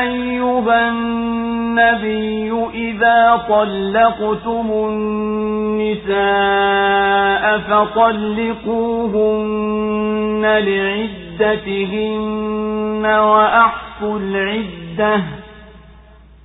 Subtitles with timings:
[0.00, 15.20] أيها النبي إذا طلقتم النساء فطلقوهن لعدتهن وأحفوا العدة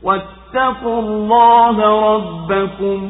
[0.03, 3.09] واتقوا الله ربكم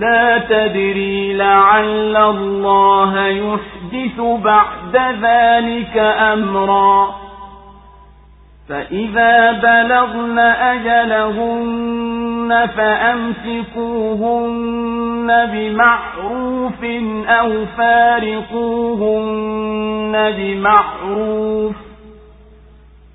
[0.00, 5.98] لا تدري لعل الله يحدث بعد ذلك
[6.32, 7.14] أمرا
[8.68, 13.80] فإذا بلغن أجلهن فأمسكوهن
[15.52, 16.84] بمعروف
[17.28, 21.74] أو فارقوهن بمعروف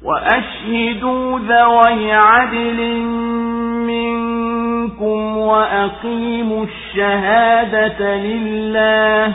[0.04, 2.94] وأشهدوا ذوي عدل
[3.88, 4.15] من
[4.96, 9.34] رَبِّكُمْ وَأَقِيمُوا الشَّهَادَةَ لِلَّهِ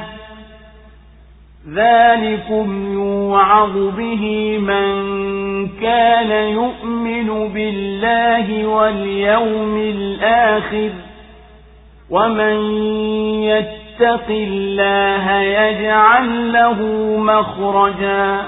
[1.74, 4.24] ذَلِكُمْ يُوعَظُ بِهِ
[4.58, 4.86] مَن
[5.82, 10.90] كَانَ يُؤْمِنُ بِاللَّهِ وَالْيَوْمِ الْآخِرِ
[12.10, 12.56] وَمَن
[13.44, 16.78] يَتَّقِ اللَّهَ يَجْعَل لَّهُ
[17.16, 18.40] مَخْرَجًا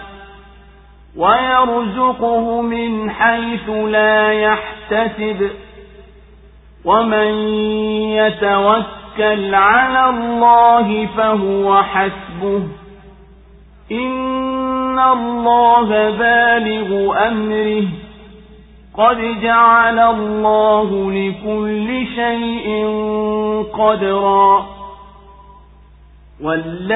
[1.17, 5.51] وَيَرْزُقْهُ مِنْ حَيْثُ لَا يَحْتَسِبُ
[6.85, 7.33] ومن
[8.13, 12.63] يتوكل على الله فهو حسبه
[13.93, 17.85] إن الله بالغ أمره
[18.99, 22.89] قد جعل الله لكل شيء
[23.79, 24.67] قدرا
[26.43, 26.91] واللائي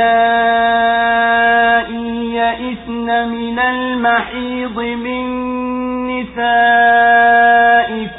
[2.37, 5.27] يئسن من المحيض من
[6.09, 7.66] نسائه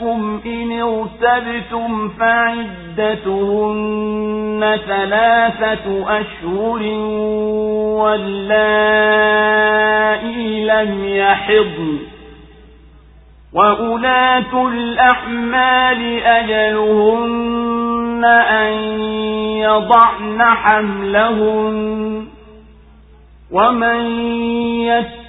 [0.01, 6.81] عليكم إن ارتبتم فعدتهن ثلاثة أشهر
[7.99, 11.99] واللائي لم يحضن
[13.53, 18.73] وأولاة الأحمال أجلهن أن
[19.57, 22.25] يضعن حملهن
[23.51, 23.95] ومن
[24.81, 25.26] يتقل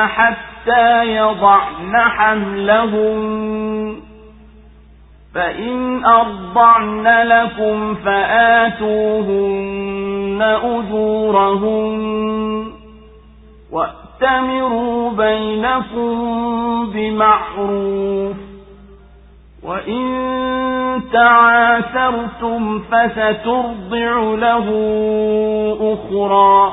[0.00, 3.22] حتى يضعن حملهم
[5.34, 12.66] فإن أرضعن لكم فآتوهن أجورهن
[13.72, 16.20] واتمروا بينكم
[16.94, 18.36] بمعروف
[19.62, 20.12] وإن
[21.12, 24.66] تعاثرتم فسترضع له
[25.80, 26.72] أخرى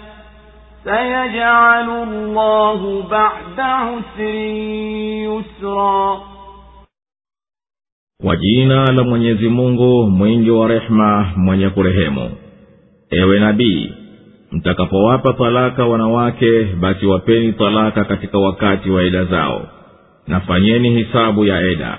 [0.83, 2.79] سيجعل الله
[3.09, 4.19] بعد عسر
[5.27, 6.19] يسرا
[8.23, 12.31] kwa jina la mwenyezi mungu mwingi wa rehema mwenye kurehemu
[13.09, 13.91] ewe nabii
[14.51, 19.67] mtakapowapa talaka wanawake basi wapeni talaka katika wakati wa eda zao
[20.27, 21.97] nafanyeni hisabu ya eda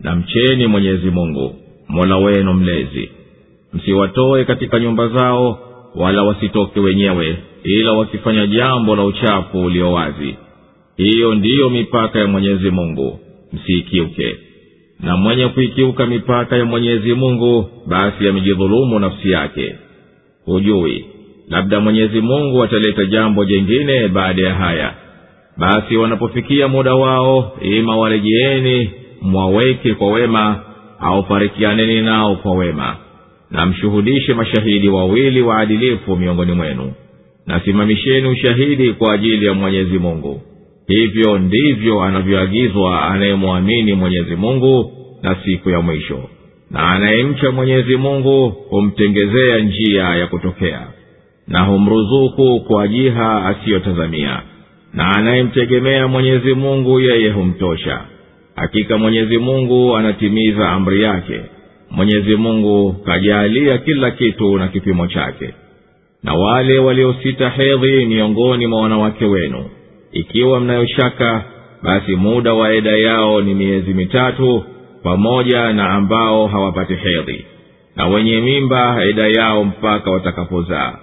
[0.00, 1.54] na mcheni mwenyezi mungu
[1.88, 3.12] mola wenu mlezi
[3.72, 5.58] msiwatowe katika nyumba zao
[5.96, 10.36] wala wasitoke wenyewe ila wakifanya jambo la uchafu ulio wazi
[10.96, 13.20] hiyo ndiyo mipaka ya mwenyezi mungu
[13.52, 14.36] msiikiuke
[15.00, 19.76] na mwenye kuikiuka mipaka ya mwenyezi mungu basi amejidhulumu nafsi yake
[20.44, 21.04] hujui
[21.48, 24.94] labda mwenyezi mungu ataleta jambo jengine baada ya haya
[25.56, 28.90] basi wanapofikia muda wao ima warejeeni
[29.22, 30.60] mwaweke kwa wema
[31.00, 32.96] au farikianeni nao kwa wema
[33.50, 36.92] na mshuhudishe mashahidi wawili waadilifu miongoni mwenu
[37.46, 40.40] nasimamisheni ushahidi kwa ajili ya mwenyezi mungu
[40.86, 44.92] hivyo ndivyo anavyoagizwa anayemwamini mwenyezi mungu
[45.22, 46.28] na siku ya mwisho
[46.70, 50.86] na anayemcha mwenyezi mungu humtengezea njia ya kutokea
[51.48, 54.42] na humruzuku kwa jiha asiyotazamia
[54.94, 58.00] na anayemtegemea mwenyezi mungu yeye humtosha
[58.56, 61.40] hakika mwenyezi mungu anatimiza amri yake
[61.90, 65.52] mwenyezi mungu kajalia kila kitu na kipimo chake
[66.22, 69.64] na wale waliosita hedhi miongoni mwa wanawake wenu
[70.12, 71.44] ikiwa mnayoshaka
[71.82, 74.62] basi muda wa eda yao ni miezi mitatu
[75.02, 77.44] pamoja na ambao hawapati hedhi
[77.96, 80.98] na wenye mimba eda yao mpaka watakapozaa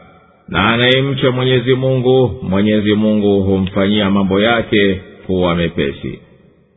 [0.47, 6.19] na anayemcha mwenyezi mungu mwenyezi mungu humfanyia mambo yake kuwa mepesi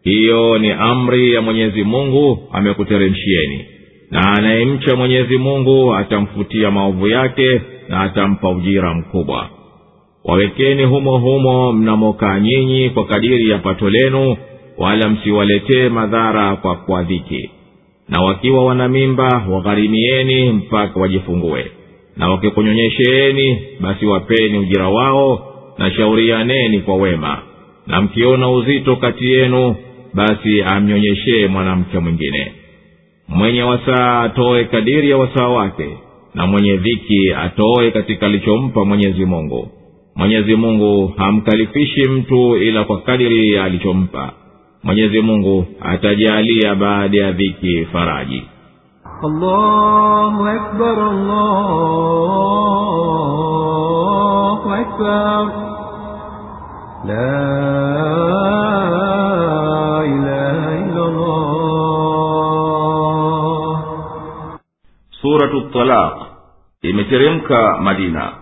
[0.03, 3.65] hiyo ni amri ya mwenyezi mungu amekuteremshieni
[4.11, 7.61] na anayemcha mwenyezi mungu atamfutia maovu yake
[7.91, 9.49] na atampa ujira mkubwa
[10.25, 14.37] wawekeni humo humo mnamokaa nyinyi kwa kadiri ya pato lenu
[14.79, 17.51] wala msiwaletee madhara kwa kuadhiki
[18.09, 21.71] na wakiwa wana mimba wagharimieni mpaka wajifungue
[22.17, 27.39] na wakikunyonyesheeni basi wapeni ujira wao na shaurianeni kwa wema
[27.87, 29.77] na mkiona uzito kati yenu
[30.15, 32.53] basi amnyonyeshee mwanamke mwingine
[33.29, 35.89] mwenye wasaa atoe kadiri ya wasaa wake
[36.35, 39.69] na mwenye dhiki atoe katika alichompa mwenyezi mungu
[40.17, 44.33] mwenyezi mungu hamkalifishi mtu ila kwa kadiri alichompa
[44.83, 48.43] mwenyezi mungu atajalia baada ya dhiki faraji
[49.25, 52.01] allahu akbar, allahu
[54.71, 55.51] akbar.
[57.07, 57.80] La
[65.51, 66.15] suratu talaq
[66.83, 68.33] imeteremka madina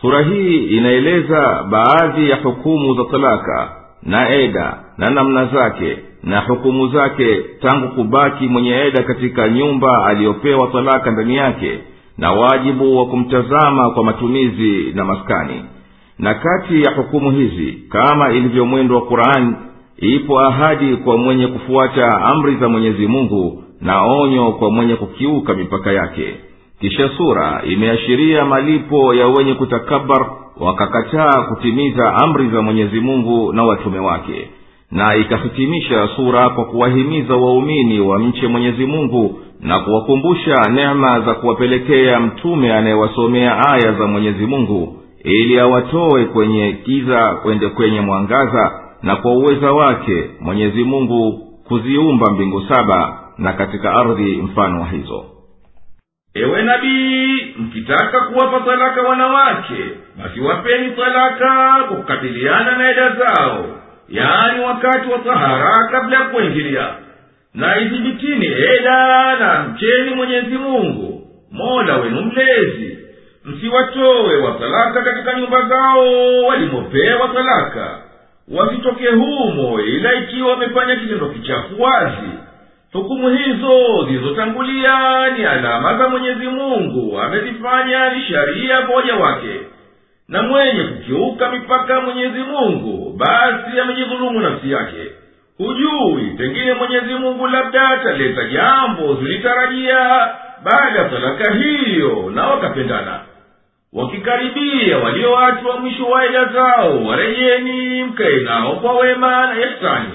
[0.00, 3.70] sura hii inaeleza baadhi ya hukumu za talaka
[4.02, 10.68] na eda na namna zake na hukumu zake tangu kubaki mwenye eda katika nyumba aliyopewa
[10.72, 11.78] talaka ndani yake
[12.18, 15.64] na wajibu wa kumtazama kwa matumizi na maskani
[16.18, 19.54] na kati ya hukumu hizi kama ilivyo mwendo wa qurani
[19.96, 25.92] ipo ahadi kwa mwenye kufuata amri za mwenyezi mungu na onyo kwa mwenye kukiuka mipaka
[25.92, 26.34] yake
[26.80, 30.30] kisha sura imeashiria malipo ya wenye kutakabar
[30.60, 34.48] wakakataa kutimiza amri za mwenyezi mungu na watume wake
[34.90, 42.72] na ikahitimisha sura kwa kuwahimiza waumini wamche mwenyezi mungu na kuwakumbusha nema za kuwapelekea mtume
[42.74, 49.72] anayewasomea aya za mwenyezi mungu ili awatowe kwenye giza kwende kwenye mwangaza na kwa uweza
[49.72, 55.24] wake mwenyezi mungu kuziumba mbingu saba na katika ardhi mfano hizo
[56.34, 59.84] ewe nabii mkitaka kuwapa talaka wanawake
[60.22, 63.64] basi wapeni talaka kwa kukabiliana na eda zao
[64.08, 66.88] yaani wakati wa tahara kabla ya kuingilia
[67.54, 72.98] na ithibitini eda na mcheni mwenyezi mungu mola wenu mlezi
[73.44, 77.98] msiwatowe watalaka katika nyumba zao walimopewa talaka
[78.54, 82.37] wasitoke humo ila ikiwa wamefanya kitendo kichafu wazi
[82.92, 89.60] hukumu hizo zilizotangulia ni alama za mwenyezi mungu amezifanya ni sharia kwa waja wake
[90.28, 95.12] na mwenye kukiuka mipaka ya mwenyezi mungu basi amejidhulumu nafsi yake
[95.58, 100.28] hujui pengine mwenyezi mungu labda ataleta jambo zilitarajia
[100.64, 103.20] baada ya talaka hiyo na wakapendana
[103.92, 108.40] wakikaribia walioachwa mwisho wa ela zao warejeni mkae
[108.82, 110.10] kwa wema na ihsani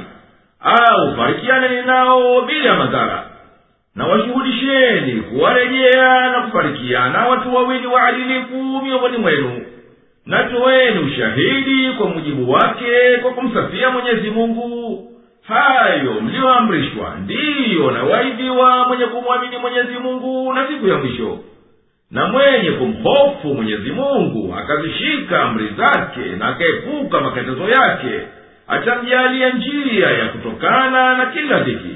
[0.63, 3.25] au farikiane ninaohubiri madhara
[3.96, 8.55] na washuhudisheni kuwarejea na kufarikiana watu wawili waadilifu
[8.86, 9.62] miongoni mwenu
[10.25, 15.12] na toweni ushahidi kwa mujibu wake kwa kumsafia mwenyezi mungu
[15.48, 21.39] hayo mliyoamrishwa ndiyo nawaidhiwa mwenye kumwamini mwenyezi mungu na siku ya mwisho
[22.12, 28.20] na mwenye kumhofu mwenyezi mungu akazishika amri zake na akaepuka makatezo yake
[28.67, 31.96] atamjalia njia ya kutokana na kila dhiki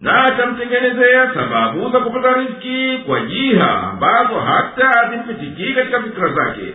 [0.00, 6.72] na atamtengenezea sababu za kupata riski kwa jiha ambazo hata hazimpitikii katika fikira zake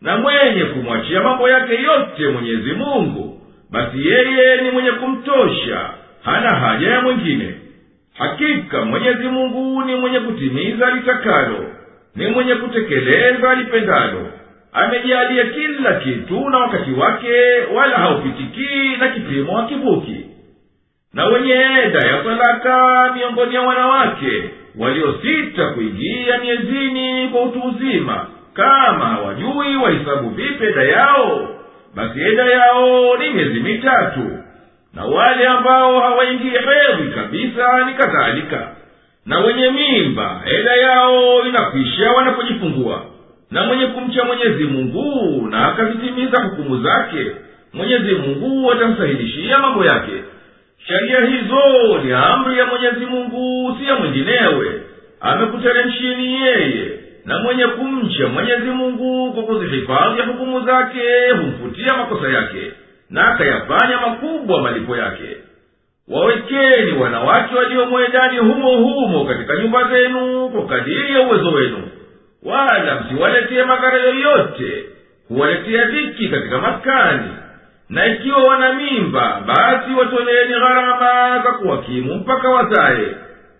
[0.00, 3.40] na mwenye kumwachia mambo yake yote mwenyezi mungu
[3.70, 5.90] basi yeye ni mwenye kumtosha
[6.24, 7.54] hana haja ya mwingine
[8.18, 11.64] hakika mwenyezi mungu ni mwenye kutimiza litakalo
[12.16, 14.26] ni mwenye kutekeleza lipendalo
[14.72, 17.34] amejalia kila kitu na wakati wake
[17.74, 20.26] wala haupitikii na kipimo hakivuki
[21.14, 29.04] na wenye eda ya talaka miongoni ya wanawake waliosita kuingia miezini kwa utu uzima kama
[29.06, 31.48] hawajui wahesabu vipi eda yao
[31.94, 34.38] basi eda yao ni miezi mitatu
[34.94, 38.70] na wale ambao hawaingii hedhi kabisa ni kadhalika
[39.26, 43.02] na wenye mimba eda yao inakwisha wanapojifungua
[43.52, 47.26] na mwenye kumcha mwenyezi mungu na akazitimiza hukumu zake
[47.74, 50.12] mwenyezi mungu atamsahilishia mambo yake
[50.86, 54.80] sheria hizo ni amri ya mwenyezi mungu si ya mwinginewe
[55.20, 62.72] amekuteremshini yeye na mwenye kumcha mwenyezi mungu kwa kuzihifadhi hukumu zake humfutia makosa yake
[63.10, 65.36] na akayafanya makubwa malipo yake
[66.08, 71.78] wawekeni wanawake waliomwedani humo humo katika nyumba zenu kwa kadiri ya uwezo wenu
[72.44, 74.84] wala msiwaletee madhara yoyote
[75.28, 77.30] huwaletea dhiki katika maskani
[77.88, 83.06] na ikiwa wana mimba basi watoleeni gharama za kuwakimu mpaka wazaye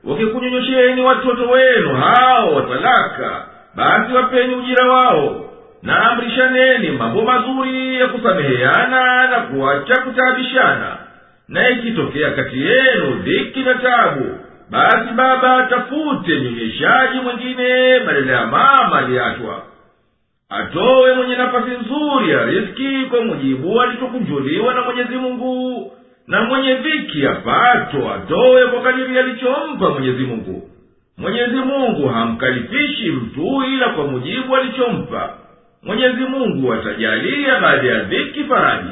[0.04, 5.44] wakikunyonyosheni watoto wenu hao watalaka basi wapeni ujira wao
[5.82, 10.96] na amrishaneni mambo mazuri ya kusameheana na kuacha kutaabishana
[11.48, 14.38] na ikitokea kati yenu dhiki na tabu
[14.72, 19.62] basi baba atafute mnyonyeshaji mwingine badala ya mama aliyeachwa
[20.48, 25.92] atowe mwenye nafasi nzuri ya riski kwa mujibu alichokunjuliwa na mwenyezi mungu
[26.26, 30.70] na mwenye viki apato atowe kwa kadiri alichompa mwenyezi mungu
[31.18, 35.34] mwenyezi mungu hamkalifishi mtu ila kwa mujibu alichompa
[35.82, 38.91] mwenyezi mungu atajalia baada ya dhiki faraja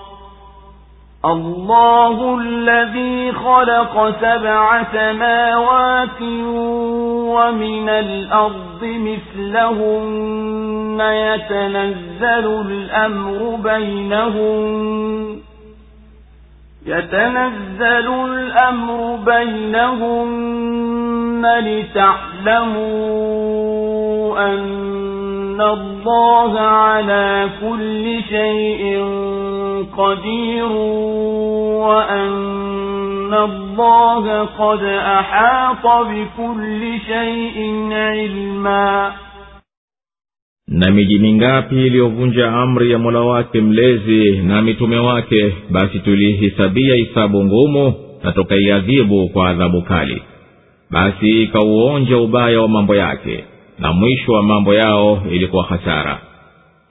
[1.25, 6.21] الله الذي خلق سبع سماوات
[7.31, 14.71] ومن الأرض مثلهن يتنزل الأمر بينهم
[16.85, 22.81] يتنزل الأمر بينهن لتعلموا
[24.45, 24.90] أن
[25.51, 28.83] إِنَّ اللَّهَ عَلَى كُلِّ شَيْءٍ
[29.97, 30.71] قَدِيرٌ
[31.87, 34.23] وَأَنَّ اللَّهَ
[34.59, 34.81] قَدْ
[35.19, 37.59] أَحَاطَ بِكُلِّ شَيْءٍ
[37.91, 39.13] عِلْمًا
[40.73, 47.45] na miji mingapi iliyovunja amri ya mola wake mlezi na mitume wake basi tulihisabia hisabu
[47.45, 47.93] ngumu
[48.23, 50.21] na tukaiadhibu kwa adhabu kali
[50.91, 53.43] basi ikauonja ubaya wa mambo yake
[53.81, 56.21] na mwisho wa mambo yao ilikuwa hasara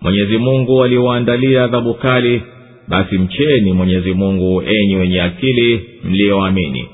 [0.01, 2.43] mwenyezi mungu aliwaandalia adhabu kali
[2.89, 6.87] basi mcheni mwenyezi mungu enyi wenye akili mliyoamini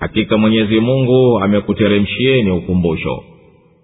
[0.00, 3.22] hakika mwenyezi mungu amekuteremshieni ukumbusho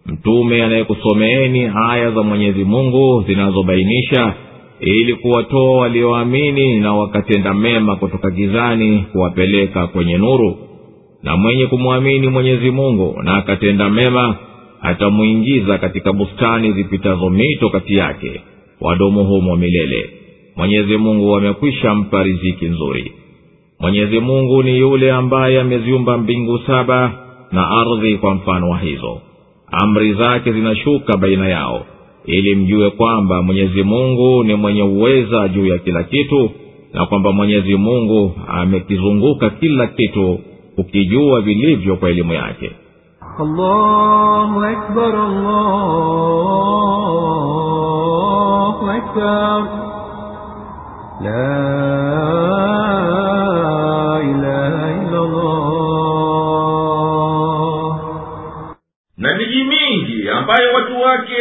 [0.07, 4.35] mtume anayekusomeeni aya za mwenyezi mungu zinazobainisha
[4.81, 10.57] ili kuwatoa walioamini na wakatenda mema kutoka gizani kuwapeleka kwenye nuru
[11.23, 14.37] na mwenye kumwamini mwenyezi mungu na akatenda mema
[14.85, 18.41] atamwingiza katika bustani zipitazo mito kati yake
[18.81, 20.11] wadumu humo milele
[20.57, 23.13] mwenyezi mungu amekwisha mpa riziki nzuri
[23.81, 27.13] mwenyezi mungu ni yule ambaye ameziumba mbingu saba
[27.53, 29.19] na ardhi kwa mfano wa hizo
[29.83, 31.87] amri zake zinashuka baina yao
[32.27, 36.51] ili mjue kwamba mwenyezi mungu ni mwenye uweza juu ya kila kitu
[36.93, 40.41] na kwamba mwenyezi mungu amekizunguka kila kitu
[40.77, 42.71] kukijua vilivyo kwa elimu yake
[43.41, 45.45] الله أكبر الله
[48.97, 49.59] أكبر
[51.21, 51.61] لا
[54.23, 55.25] إله إلا
[59.19, 61.33] na miji mingi ambayo watu wake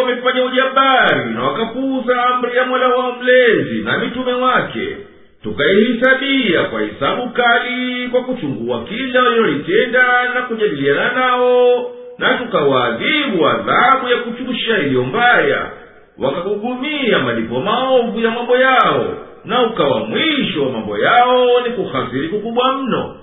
[0.00, 4.96] wamefanya ujabari na wakapuuza amri ya mola wao mlezi na mitume wake
[5.42, 14.16] tukaihisabia kwa hisabu kali kwa kuchunguwa kila walilolitenda na kujadiliana nao na tukawaadhibu adhabu ya
[14.16, 15.70] kuchusha iliyo mbaya
[16.18, 19.04] wakakugumia malipo maovu ya mambo yao
[19.44, 23.16] na ukawa mwisho wa mambo yao ni kuhasiri kukubwa mno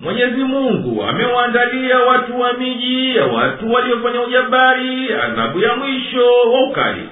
[0.00, 7.02] mwenyezi mungu amewaandalia watu wa miji ya watu waliofanya ujabari adhabu ya mwisho wa ukali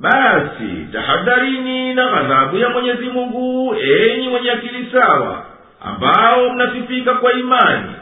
[0.00, 5.46] basi tahadharini na ghadhabu ya mwenyezi mungu enyi mwenye akili sawa
[5.84, 7.92] ambao mnasifika kwa imani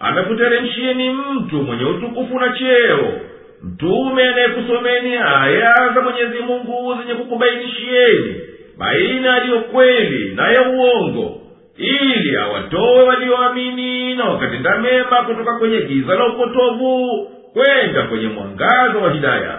[0.00, 3.12] amekuteremshieni mtu mwenye utukufu na cheo
[3.64, 8.34] mtume anayekusomeni aya za mwenyezi mungu zenye kukubainishieni
[8.78, 11.40] baina yaliyo kweli na ya uongo
[11.76, 17.10] ili awatowe walioamini na wakatenda mema kutoka kwenye giza la upotovu
[17.52, 19.58] kwenda kwenye mwangaza wa hidaya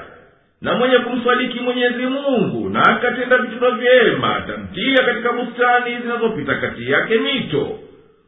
[0.62, 7.16] na mwenye kumsadiki mwenyezi mungu na akatenda vitendo vyema atamtia katika bustani zinazopita kati yake
[7.18, 7.80] mito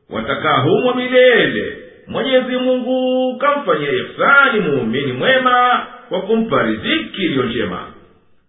[0.09, 7.81] watakaa humo milele mwenyezi mungu kamfanyia ihsani muumini mwema kwa kumpa riziki iliyo njema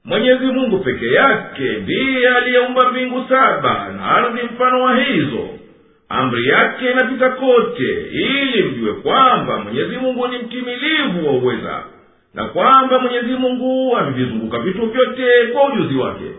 [0.05, 5.49] mwenyezi mungu peke yake ndiye aliyeumba mbingu saba na ardhi mfano wa hizo
[6.09, 11.94] amri yake inapita kote ili mjue kwamba mwenyezi mungu ni mtimilivu wa uweza
[12.35, 16.31] na kwamba mwenyezi mungu amevizunguka vitu vyote kwa ujuzi wake